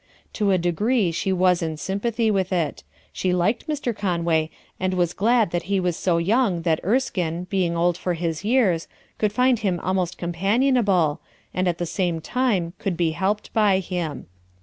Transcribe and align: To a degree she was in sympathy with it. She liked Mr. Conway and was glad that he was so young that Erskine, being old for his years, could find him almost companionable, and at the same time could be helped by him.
To 0.33 0.49
a 0.49 0.57
degree 0.57 1.11
she 1.11 1.31
was 1.31 1.61
in 1.61 1.77
sympathy 1.77 2.31
with 2.31 2.51
it. 2.51 2.83
She 3.13 3.31
liked 3.33 3.67
Mr. 3.67 3.95
Conway 3.95 4.49
and 4.79 4.95
was 4.95 5.13
glad 5.13 5.51
that 5.51 5.61
he 5.69 5.79
was 5.79 5.95
so 5.95 6.17
young 6.17 6.63
that 6.63 6.79
Erskine, 6.83 7.43
being 7.51 7.77
old 7.77 7.99
for 7.99 8.15
his 8.15 8.43
years, 8.43 8.87
could 9.19 9.31
find 9.31 9.59
him 9.59 9.79
almost 9.83 10.17
companionable, 10.17 11.21
and 11.53 11.67
at 11.67 11.77
the 11.77 11.85
same 11.85 12.19
time 12.19 12.73
could 12.79 12.97
be 12.97 13.11
helped 13.11 13.53
by 13.53 13.77
him. 13.77 14.25